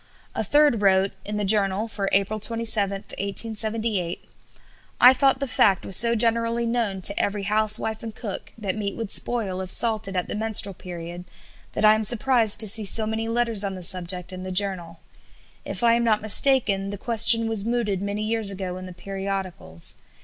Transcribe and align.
A 0.33 0.43
third 0.43 0.81
wrote 0.81 1.11
(in 1.23 1.37
the 1.37 1.45
Journal 1.45 1.87
for 1.87 2.09
April 2.11 2.39
27, 2.39 2.91
1878): 3.01 4.25
"I 4.99 5.13
thought 5.13 5.39
the 5.39 5.47
fact 5.47 5.85
was 5.85 5.95
so 5.95 6.15
generally 6.15 6.65
known 6.65 7.03
to 7.03 7.19
every 7.19 7.43
housewife 7.43 8.01
and 8.01 8.15
cook 8.15 8.51
that 8.57 8.75
meat 8.75 8.97
would 8.97 9.11
spoil 9.11 9.61
if 9.61 9.69
salted 9.69 10.17
at 10.17 10.27
the 10.27 10.33
menstrual 10.33 10.73
period, 10.73 11.25
that 11.73 11.85
I 11.85 11.93
am 11.93 12.03
surprised 12.03 12.59
to 12.61 12.67
see 12.67 12.83
so 12.83 13.05
many 13.05 13.27
letters 13.29 13.63
on 13.63 13.75
the 13.75 13.83
subject 13.83 14.33
in 14.33 14.41
the 14.41 14.51
Journal. 14.51 14.99
If 15.65 15.83
I 15.83 15.93
am 15.93 16.03
not 16.03 16.23
mistaken, 16.23 16.89
the 16.89 16.97
question 16.97 17.47
was 17.47 17.63
mooted 17.63 18.01
many 18.01 18.23
years 18.23 18.49
ago 18.49 18.77
in 18.77 18.87
the 18.87 18.93
periodicals. 18.93 19.97